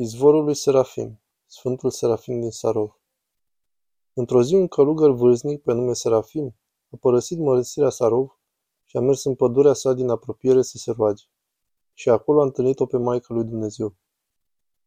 Izvorul 0.00 0.44
lui 0.44 0.54
Serafim, 0.54 1.20
Sfântul 1.46 1.90
Serafim 1.90 2.40
din 2.40 2.50
Sarov. 2.50 3.00
Într-o 4.12 4.42
zi 4.42 4.54
un 4.54 4.68
călugăr 4.68 5.10
vârstnic 5.10 5.62
pe 5.62 5.72
nume 5.72 5.92
Serafim 5.92 6.56
a 6.90 6.96
părăsit 7.00 7.38
mărățirea 7.38 7.88
Sarov 7.88 8.40
și 8.84 8.96
a 8.96 9.00
mers 9.00 9.24
în 9.24 9.34
pădurea 9.34 9.72
sa 9.72 9.92
din 9.92 10.08
apropiere 10.08 10.62
să 10.62 10.76
se 10.76 10.90
roage. 10.90 11.24
Și 11.92 12.08
acolo 12.08 12.40
a 12.40 12.44
întâlnit-o 12.44 12.86
pe 12.86 12.96
Maica 12.96 13.34
lui 13.34 13.44
Dumnezeu. 13.44 13.96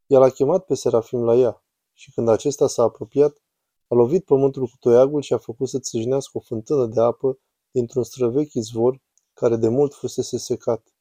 Ea 0.08 0.20
l-a 0.20 0.30
chemat 0.30 0.66
pe 0.66 0.74
Serafim 0.74 1.24
la 1.24 1.36
ea 1.36 1.64
și 1.94 2.12
când 2.12 2.30
acesta 2.30 2.68
s-a 2.68 2.84
apropiat, 2.84 3.42
a 3.88 3.96
lovit 3.96 4.26
pământul 4.26 4.62
cu 4.62 4.78
toiagul 4.80 5.22
și 5.22 5.34
a 5.34 5.38
făcut 5.38 5.70
să 5.70 5.80
țâșnească 5.80 6.38
o 6.38 6.40
fântână 6.40 6.86
de 6.86 7.02
apă 7.02 7.40
dintr-un 7.72 8.04
străvechi 8.04 8.54
izvor 8.54 9.02
care 9.34 9.56
de 9.56 9.68
mult 9.68 9.94
fusese 9.94 10.38
secat. 10.38 10.96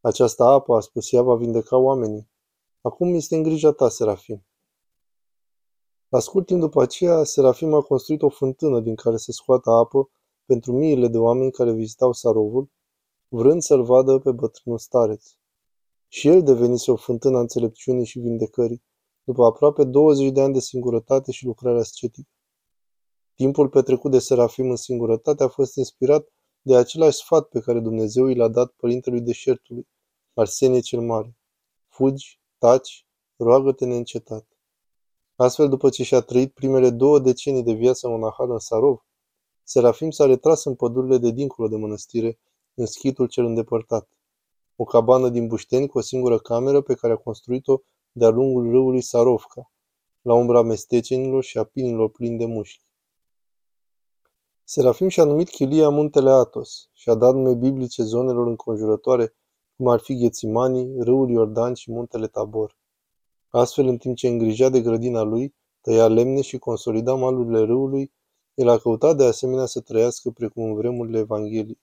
Această 0.00 0.42
apă, 0.44 0.76
a 0.76 0.80
spus 0.80 1.12
ea, 1.12 1.22
va 1.22 1.34
vindeca 1.34 1.76
oamenii 1.76 2.30
Acum 2.82 3.14
este 3.14 3.36
în 3.36 3.42
grija 3.42 3.72
ta, 3.72 3.88
Serafim. 3.88 4.44
La 6.08 6.18
scurt 6.18 6.46
timp 6.46 6.60
după 6.60 6.82
aceea, 6.82 7.24
Serafim 7.24 7.74
a 7.74 7.82
construit 7.82 8.22
o 8.22 8.28
fântână 8.28 8.80
din 8.80 8.94
care 8.94 9.16
se 9.16 9.32
scoată 9.32 9.70
apă 9.70 10.10
pentru 10.44 10.72
miile 10.72 11.08
de 11.08 11.18
oameni 11.18 11.50
care 11.50 11.72
vizitau 11.72 12.12
Sarovul, 12.12 12.70
vrând 13.28 13.62
să-l 13.62 13.82
vadă 13.82 14.18
pe 14.18 14.32
bătrânul 14.32 14.78
stareț. 14.78 15.26
Și 16.08 16.28
el 16.28 16.42
devenise 16.42 16.90
o 16.90 16.96
fântână 16.96 17.36
a 17.36 17.40
înțelepciunii 17.40 18.04
și 18.04 18.18
vindecării, 18.18 18.82
după 19.24 19.44
aproape 19.44 19.84
20 19.84 20.30
de 20.30 20.40
ani 20.40 20.52
de 20.52 20.60
singurătate 20.60 21.32
și 21.32 21.44
lucrare 21.44 21.78
ascetică. 21.78 22.30
Timpul 23.34 23.68
petrecut 23.68 24.10
de 24.10 24.18
Serafim 24.18 24.70
în 24.70 24.76
singurătate 24.76 25.42
a 25.42 25.48
fost 25.48 25.76
inspirat 25.76 26.32
de 26.62 26.76
același 26.76 27.16
sfat 27.16 27.48
pe 27.48 27.60
care 27.60 27.80
Dumnezeu 27.80 28.26
i 28.26 28.34
l-a 28.34 28.48
dat 28.48 28.70
părintelui 28.70 29.20
deșertului, 29.20 29.88
Arsenie 30.34 30.80
cel 30.80 31.00
Mare. 31.00 31.36
Fugi 31.88 32.39
Taci, 32.60 33.06
roagă-te 33.36 33.84
neîncetat. 33.84 34.46
Astfel, 35.36 35.68
după 35.68 35.88
ce 35.88 36.02
și-a 36.02 36.20
trăit 36.20 36.54
primele 36.54 36.90
două 36.90 37.18
decenii 37.18 37.62
de 37.62 37.72
viață 37.72 38.08
monahală 38.08 38.52
în 38.52 38.58
Sarov, 38.58 39.04
Serafim 39.62 40.10
s-a 40.10 40.26
retras 40.26 40.64
în 40.64 40.74
pădurile 40.74 41.18
de 41.18 41.30
dincolo 41.30 41.68
de 41.68 41.76
mănăstire, 41.76 42.38
în 42.74 42.86
schitul 42.86 43.26
cel 43.26 43.44
îndepărtat. 43.44 44.08
O 44.76 44.84
cabană 44.84 45.28
din 45.28 45.46
Bușteni 45.46 45.88
cu 45.88 45.98
o 45.98 46.00
singură 46.00 46.38
cameră 46.38 46.80
pe 46.80 46.94
care 46.94 47.12
a 47.12 47.16
construit-o 47.16 47.80
de-a 48.12 48.28
lungul 48.28 48.70
râului 48.70 49.00
Sarovca, 49.00 49.72
la 50.22 50.34
umbra 50.34 50.62
mestecenilor 50.62 51.42
și 51.42 51.58
a 51.58 51.64
pinilor 51.64 52.10
plini 52.10 52.38
de 52.38 52.44
mușchi. 52.44 52.86
Serafim 54.64 55.08
și-a 55.08 55.24
numit 55.24 55.48
chilia 55.48 55.88
Muntele 55.88 56.30
Atos 56.30 56.88
și 56.92 57.08
a 57.08 57.14
dat 57.14 57.34
nume 57.34 57.54
biblice 57.54 58.02
zonelor 58.02 58.46
înconjurătoare 58.46 59.34
cum 59.80 59.88
ar 59.88 60.00
fi 60.00 60.16
Ghețimanii, 60.16 60.94
râul 60.98 61.30
Iordan 61.30 61.74
și 61.74 61.90
muntele 61.90 62.26
Tabor. 62.26 62.76
Astfel, 63.48 63.86
în 63.86 63.96
timp 63.96 64.16
ce 64.16 64.28
îngrija 64.28 64.68
de 64.68 64.80
grădina 64.80 65.22
lui, 65.22 65.54
tăia 65.80 66.08
lemne 66.08 66.40
și 66.40 66.58
consolida 66.58 67.14
malurile 67.14 67.60
râului, 67.60 68.12
el 68.54 68.68
a 68.68 68.78
căutat 68.78 69.16
de 69.16 69.24
asemenea 69.24 69.66
să 69.66 69.80
trăiască 69.80 70.30
precum 70.30 70.64
în 70.64 70.74
vremurile 70.74 71.18
Evangheliei. 71.18 71.80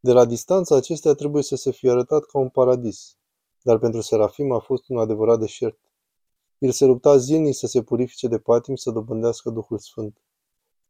De 0.00 0.12
la 0.12 0.24
distanță, 0.24 0.74
acestea 0.74 1.12
trebuie 1.12 1.42
să 1.42 1.56
se 1.56 1.70
fie 1.70 1.90
arătat 1.90 2.24
ca 2.24 2.38
un 2.38 2.48
paradis, 2.48 3.16
dar 3.62 3.78
pentru 3.78 4.00
Serafim 4.00 4.52
a 4.52 4.58
fost 4.58 4.88
un 4.88 4.98
adevărat 4.98 5.38
deșert. 5.38 5.78
El 6.58 6.70
se 6.70 6.84
lupta 6.84 7.16
zilnic 7.16 7.54
să 7.54 7.66
se 7.66 7.82
purifice 7.82 8.28
de 8.28 8.38
patim 8.38 8.74
să 8.74 8.90
dobândească 8.90 9.50
Duhul 9.50 9.78
Sfânt. 9.78 10.22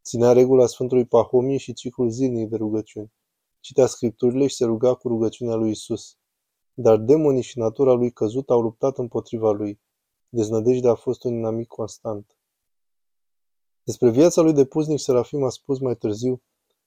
Ținea 0.03 0.33
regula 0.33 0.67
Sfântului 0.67 1.05
Pahomie 1.05 1.57
și 1.57 1.73
ciclul 1.73 2.11
zilnic 2.11 2.49
de 2.49 2.57
rugăciuni 2.57 3.13
citea 3.65 3.87
scripturile 3.87 4.47
și 4.47 4.55
se 4.55 4.65
ruga 4.65 4.95
cu 4.95 5.09
rugăciunea 5.09 5.55
lui 5.55 5.71
Isus. 5.71 6.17
Dar 6.75 6.97
demonii 6.97 7.43
și 7.43 7.59
natura 7.59 7.93
lui 7.93 8.13
căzut 8.13 8.51
au 8.51 8.61
luptat 8.61 8.99
împotriva 8.99 9.51
lui. 9.51 9.81
Deznădejdea 10.29 10.91
a 10.91 10.95
fost 10.95 11.25
un 11.25 11.35
inamic 11.35 11.67
constant. 11.67 12.37
Despre 13.83 14.11
viața 14.11 14.43
lui 14.43 14.53
de 14.53 14.65
puznic, 14.65 14.99
Serafim 14.99 15.43
a 15.43 15.49
spus 15.49 15.79
mai 15.79 15.97
târziu, 15.97 16.43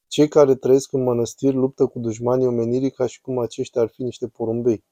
cei 0.07 0.27
care 0.27 0.55
trăiesc 0.55 0.91
în 0.93 1.03
mănăstiri 1.03 1.55
luptă 1.55 1.85
cu 1.85 1.99
dușmanii 1.99 2.47
omenirii 2.47 2.91
ca 2.91 3.05
și 3.05 3.21
cum 3.21 3.39
aceștia 3.39 3.81
ar 3.81 3.87
fi 3.87 4.03
niște 4.03 4.27
porumbei. 4.27 4.83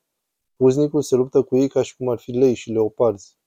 Puznicul 0.55 1.01
se 1.01 1.15
luptă 1.15 1.43
cu 1.43 1.57
ei 1.57 1.67
ca 1.67 1.81
și 1.81 1.95
cum 1.95 2.09
ar 2.09 2.19
fi 2.19 2.31
lei 2.31 2.53
și 2.53 2.71
leoparzi. 2.71 3.37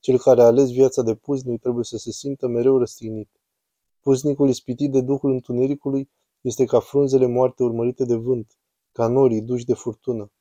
Cel 0.00 0.18
care 0.18 0.42
a 0.42 0.46
ales 0.46 0.70
viața 0.70 1.02
de 1.02 1.14
puznic 1.14 1.60
trebuie 1.60 1.84
să 1.84 1.96
se 1.96 2.10
simtă 2.10 2.46
mereu 2.46 2.78
răstignit. 2.78 3.30
Puznicul 4.00 4.48
ispitit 4.48 4.90
de 4.92 5.00
duhul 5.00 5.30
întunericului 5.30 6.10
este 6.46 6.64
ca 6.64 6.80
frunzele 6.80 7.26
moarte 7.26 7.62
urmărite 7.62 8.04
de 8.04 8.14
vânt, 8.14 8.58
ca 8.92 9.06
norii 9.06 9.40
duși 9.40 9.64
de 9.64 9.74
furtună. 9.74 10.32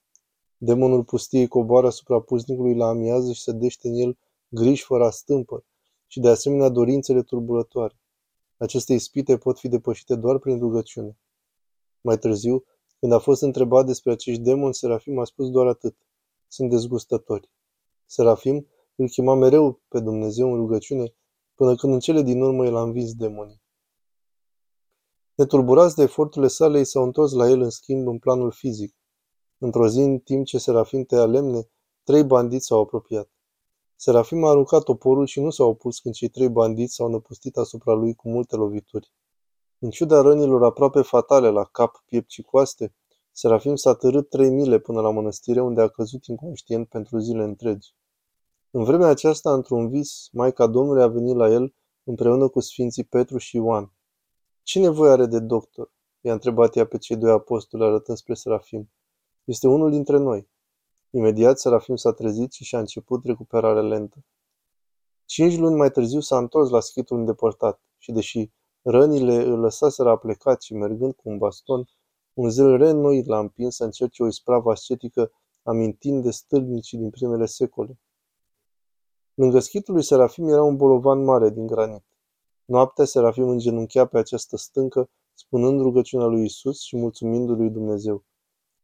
Demonul 0.57 1.03
pustiei 1.03 1.47
coboară 1.47 1.87
asupra 1.87 2.21
puznicului 2.21 2.75
la 2.75 2.87
amiază 2.87 3.31
și 3.31 3.41
sădește 3.41 3.87
în 3.87 3.93
el 3.93 4.17
griji 4.47 4.83
fără 4.83 5.09
stâmpă 5.09 5.65
și 6.07 6.19
de 6.19 6.29
asemenea 6.29 6.69
dorințele 6.69 7.21
turbulătoare. 7.21 7.99
Aceste 8.57 8.93
ispite 8.93 9.37
pot 9.37 9.59
fi 9.59 9.67
depășite 9.67 10.15
doar 10.15 10.37
prin 10.37 10.59
rugăciune. 10.59 11.17
Mai 12.01 12.17
târziu, 12.17 12.63
când 12.99 13.11
a 13.11 13.19
fost 13.19 13.41
întrebat 13.41 13.85
despre 13.85 14.11
acești 14.11 14.41
demoni, 14.41 14.73
Serafim 14.73 15.19
a 15.19 15.23
spus 15.23 15.49
doar 15.49 15.67
atât. 15.67 15.95
Sunt 16.47 16.69
dezgustători. 16.69 17.49
Serafim 18.05 18.67
îl 18.95 19.09
chema 19.09 19.35
mereu 19.35 19.81
pe 19.87 19.99
Dumnezeu 19.99 20.51
în 20.51 20.55
rugăciune, 20.55 21.13
până 21.55 21.75
când 21.75 21.93
în 21.93 21.99
cele 21.99 22.21
din 22.21 22.41
urmă 22.41 22.65
el 22.65 22.75
a 22.75 22.81
învins 22.81 23.13
demonii. 23.13 23.63
Netulburați 25.35 25.95
de 25.95 26.01
eforturile 26.01 26.47
sale, 26.47 26.77
ei 26.77 26.85
s-au 26.85 27.03
întors 27.03 27.31
la 27.31 27.49
el 27.49 27.61
în 27.61 27.69
schimb 27.69 28.07
în 28.07 28.19
planul 28.19 28.51
fizic. 28.51 28.95
Într-o 29.57 29.87
zi, 29.87 29.99
în 29.99 30.19
timp 30.19 30.45
ce 30.45 30.57
Serafim 30.57 31.03
tăia 31.03 31.25
lemne, 31.25 31.69
trei 32.03 32.23
bandiți 32.23 32.65
s-au 32.65 32.81
apropiat. 32.81 33.29
Serafim 33.95 34.43
a 34.43 34.49
aruncat 34.49 34.83
toporul 34.83 35.25
și 35.25 35.41
nu 35.41 35.49
s-a 35.49 35.63
opus 35.63 35.99
când 35.99 36.13
cei 36.13 36.27
trei 36.27 36.49
bandiți 36.49 36.93
s-au 36.93 37.09
năpustit 37.09 37.57
asupra 37.57 37.93
lui 37.93 38.13
cu 38.13 38.29
multe 38.29 38.55
lovituri. 38.55 39.11
În 39.79 39.89
ciuda 39.89 40.21
rănilor 40.21 40.63
aproape 40.63 41.01
fatale 41.01 41.49
la 41.49 41.63
cap, 41.63 42.03
piept 42.05 42.29
și 42.29 42.41
coaste, 42.41 42.95
Serafim 43.31 43.75
s-a 43.75 43.93
târât 43.93 44.29
trei 44.29 44.49
mile 44.49 44.79
până 44.79 45.01
la 45.01 45.11
mănăstire, 45.11 45.61
unde 45.61 45.81
a 45.81 45.87
căzut 45.87 46.25
inconștient 46.25 46.87
pentru 46.87 47.17
zile 47.17 47.43
întregi. 47.43 47.95
În 48.71 48.83
vremea 48.83 49.07
aceasta, 49.07 49.53
într-un 49.53 49.89
vis, 49.89 50.27
Maica 50.31 50.67
Domnului 50.67 51.03
a 51.03 51.07
venit 51.07 51.35
la 51.35 51.49
el 51.49 51.75
împreună 52.03 52.47
cu 52.47 52.59
Sfinții 52.59 53.03
Petru 53.03 53.37
și 53.37 53.55
Ioan. 53.55 53.94
Ce 54.65 54.79
nevoie 54.79 55.11
are 55.11 55.25
de 55.25 55.39
doctor? 55.39 55.91
I-a 56.21 56.33
întrebat 56.33 56.75
ea 56.75 56.85
pe 56.85 56.97
cei 56.97 57.15
doi 57.15 57.31
apostoli 57.31 57.83
arătând 57.83 58.17
spre 58.17 58.33
Serafim. 58.33 58.91
Este 59.43 59.67
unul 59.67 59.91
dintre 59.91 60.17
noi. 60.17 60.49
Imediat 61.09 61.59
Serafim 61.59 61.95
s-a 61.95 62.13
trezit 62.13 62.51
și 62.51 62.63
și-a 62.63 62.79
început 62.79 63.25
recuperarea 63.25 63.81
lentă. 63.81 64.25
Cinci 65.25 65.57
luni 65.57 65.75
mai 65.75 65.91
târziu 65.91 66.19
s-a 66.19 66.37
întors 66.37 66.69
la 66.69 66.79
schitul 66.79 67.17
îndepărtat 67.17 67.81
și 67.97 68.11
deși 68.11 68.51
rănile 68.81 69.43
îl 69.43 69.59
lăsaseră 69.59 70.09
a 70.09 70.17
plecat 70.17 70.61
și 70.61 70.73
mergând 70.73 71.13
cu 71.13 71.29
un 71.29 71.37
baston, 71.37 71.89
un 72.33 72.49
zel 72.49 72.77
reînnoit 72.77 73.25
l-a 73.25 73.39
împins 73.39 73.75
să 73.75 73.83
încerce 73.83 74.23
o 74.23 74.27
ispravă 74.27 74.71
ascetică 74.71 75.31
amintind 75.63 76.23
de 76.23 76.31
stâlnicii 76.31 76.97
din 76.97 77.09
primele 77.09 77.45
secole. 77.45 77.99
Lângă 79.33 79.59
schitul 79.59 79.93
lui 79.93 80.03
Serafim 80.03 80.47
era 80.47 80.63
un 80.63 80.75
bolovan 80.75 81.23
mare 81.23 81.49
din 81.49 81.67
granit. 81.67 82.03
Noaptea 82.65 83.05
Serafim 83.05 83.47
îngenunchea 83.47 84.05
pe 84.05 84.17
această 84.17 84.57
stâncă, 84.57 85.09
spunând 85.33 85.81
rugăciunea 85.81 86.25
lui 86.25 86.43
Isus 86.43 86.81
și 86.81 86.97
mulțumindu 86.97 87.53
lui 87.53 87.69
Dumnezeu. 87.69 88.23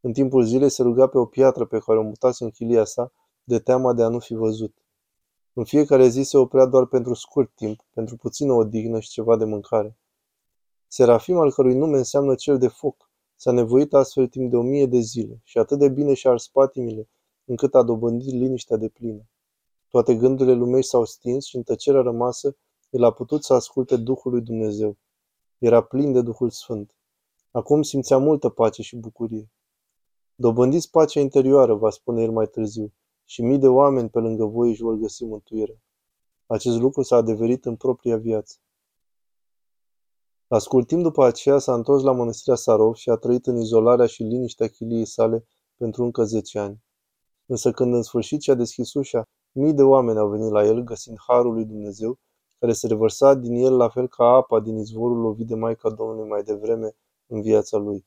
În 0.02 0.14
timpul 0.14 0.44
zilei 0.44 0.70
se 0.70 0.82
ruga 0.82 1.08
pe 1.08 1.18
o 1.18 1.26
piatră 1.26 1.66
pe 1.66 1.80
care 1.80 2.00
o 2.00 2.02
mutase 2.02 2.44
în 2.44 2.50
chilia 2.50 2.84
sa, 2.84 3.14
de 3.44 3.60
teama 3.60 3.94
de 3.94 4.04
a 4.04 4.08
nu 4.08 4.20
fi 4.20 4.34
văzut. 4.34 4.74
În 5.54 5.64
fiecare 5.64 6.08
zi 6.08 6.22
se 6.22 6.38
oprea 6.38 6.66
doar 6.66 6.86
pentru 6.86 7.14
scurt 7.14 7.52
timp, 7.56 7.80
pentru 7.94 8.18
puțină 8.18 8.54
odihnă 8.54 9.00
și 9.00 9.10
ceva 9.10 9.38
de 9.38 9.46
mâncare. 9.46 9.98
Serafim, 10.88 11.38
al 11.38 11.52
cărui 11.52 11.76
nume 11.76 11.98
înseamnă 11.98 12.36
cel 12.36 12.58
de 12.58 12.68
foc, 12.68 13.10
s-a 13.36 13.52
nevoit 13.52 13.94
astfel 13.94 14.28
timp 14.28 14.50
de 14.50 14.56
o 14.56 14.62
mie 14.62 14.86
de 14.86 15.00
zile 15.00 15.42
și 15.44 15.58
atât 15.58 15.80
de 15.80 15.90
bine 15.90 16.14
și-a 16.14 16.32
ars 16.32 16.48
patimile, 16.48 17.10
încât 17.46 17.76
a 17.76 17.84
dobândit 17.84 18.34
liniștea 18.34 18.78
de 18.78 18.90
plină. 18.90 19.22
Toate 19.90 20.16
gândurile 20.16 20.56
lumești 20.56 20.90
s-au 20.90 21.06
stins 21.06 21.46
și 21.46 21.56
în 21.56 21.64
tăcerea 21.64 22.02
rămasă 22.02 22.56
el 22.92 23.04
a 23.04 23.12
putut 23.12 23.44
să 23.44 23.54
asculte 23.54 23.98
Duhul 23.98 24.32
lui 24.32 24.42
Dumnezeu. 24.42 24.98
Era 25.58 25.82
plin 25.82 26.12
de 26.12 26.22
Duhul 26.22 26.50
Sfânt. 26.50 26.96
Acum 27.52 27.82
simțea 27.82 28.18
multă 28.18 28.50
pace 28.50 28.82
și 28.82 28.96
bucurie. 28.96 29.52
Dobândiți 30.36 30.90
pacea 30.90 31.20
interioară, 31.20 31.76
va 31.76 31.90
spune 31.90 32.22
el 32.22 32.32
mai 32.32 32.48
târziu, 32.48 32.94
și 33.26 33.42
mii 33.42 33.58
de 33.58 33.68
oameni 33.68 34.10
pe 34.10 34.20
lângă 34.20 34.46
voi 34.46 34.70
își 34.70 34.82
vor 34.82 34.96
găsi 34.96 35.26
mântuire. 35.26 35.82
Acest 36.46 36.80
lucru 36.80 37.02
s-a 37.02 37.16
adeverit 37.16 37.66
în 37.66 37.76
propria 37.76 38.18
viață. 38.18 38.58
La 40.48 40.60
scurt 40.60 40.88
timp 40.88 41.02
după 41.04 41.26
aceea 41.26 41.58
s-a 41.58 41.74
întors 41.74 42.04
la 42.04 42.12
mănăstirea 42.12 42.56
Sarov 42.56 42.96
și 42.96 43.10
a 43.10 43.16
trăit 43.16 43.48
în 43.48 43.58
izolarea 43.58 44.06
și 44.06 44.24
liniștea 44.24 44.68
chiliei 44.68 45.06
sale 45.06 45.46
pentru 45.76 46.04
încă 46.04 46.24
zece 46.24 46.60
ani. 46.60 46.84
Însă 47.46 47.72
când 47.72 47.94
în 47.94 48.02
sfârșit 48.02 48.42
și-a 48.42 48.54
deschis 48.54 48.94
ușa, 48.94 49.24
mii 49.52 49.74
de 49.74 49.84
oameni 49.84 50.20
au 50.20 50.30
venit 50.30 50.52
la 50.52 50.66
el 50.66 50.84
găsind 50.84 51.18
harul 51.28 51.54
lui 51.54 51.66
Dumnezeu 51.66 52.20
care 52.62 52.74
se 52.74 52.88
revărsa 52.88 53.34
din 53.34 53.54
el 53.54 53.76
la 53.76 53.90
fel 53.90 54.08
ca 54.08 54.26
apa 54.26 54.60
din 54.60 54.78
izvorul 54.78 55.18
lovit 55.18 55.48
de 55.48 55.56
Maica 55.56 55.90
Domnului 55.90 56.30
mai 56.30 56.44
devreme 56.44 56.96
în 57.28 57.42
viața 57.42 57.78
lui. 57.78 58.06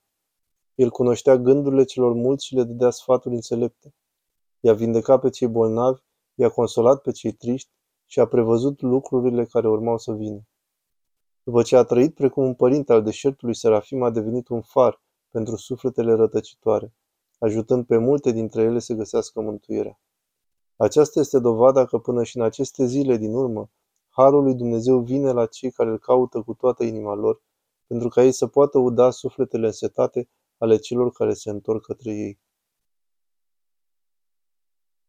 El 0.75 0.91
cunoștea 0.91 1.37
gândurile 1.37 1.85
celor 1.85 2.13
mulți 2.13 2.47
și 2.47 2.55
le 2.55 2.63
dădea 2.63 2.91
sfaturi 2.91 3.35
înțelepte. 3.35 3.95
I-a 4.61 4.75
vindecat 4.75 5.21
pe 5.21 5.31
cei 5.31 5.49
bolnavi 5.49 6.01
i-a 6.35 6.49
consolat 6.49 7.01
pe 7.01 7.11
cei 7.11 7.33
triști 7.33 7.71
și 8.07 8.21
a 8.21 8.27
prevăzut 8.27 8.81
lucrurile 8.81 9.45
care 9.45 9.69
urmau 9.69 9.99
să 9.99 10.13
vină. 10.13 10.47
După 11.43 11.63
ce 11.63 11.77
a 11.77 11.83
trăit 11.83 12.15
precum 12.15 12.45
un 12.45 12.55
părinte 12.55 12.93
al 12.93 13.03
deșertului, 13.03 13.55
Serafim 13.55 14.03
a 14.03 14.11
devenit 14.11 14.49
un 14.49 14.61
far 14.61 15.03
pentru 15.31 15.57
sufletele 15.57 16.13
rătăcitoare, 16.15 16.95
ajutând 17.39 17.87
pe 17.87 17.97
multe 17.97 18.31
dintre 18.31 18.63
ele 18.63 18.79
să 18.79 18.95
găsească 18.95 19.41
mântuirea. 19.41 20.01
Aceasta 20.77 21.21
este 21.21 21.39
dovada 21.39 21.85
că 21.85 21.99
până 21.99 22.23
și 22.23 22.37
în 22.37 22.43
aceste 22.43 22.85
zile 22.85 23.17
din 23.17 23.35
urmă, 23.35 23.71
Harul 24.17 24.43
lui 24.43 24.55
Dumnezeu 24.55 25.01
vine 25.01 25.33
la 25.33 25.47
cei 25.47 25.71
care 25.71 25.91
îl 25.91 25.99
caută 25.99 26.43
cu 26.43 26.55
toată 26.55 26.85
inima 26.85 27.15
lor, 27.15 27.43
pentru 27.87 28.09
ca 28.09 28.23
ei 28.25 28.33
să 28.33 28.47
poată 28.47 28.79
uda 28.79 29.11
sufletele 29.11 29.67
însetate 29.67 30.29
ale 30.59 30.77
celor 30.77 31.13
care 31.13 31.33
se 31.35 31.51
întorc 31.51 31.85
către 31.85 32.13
ei. 32.13 32.39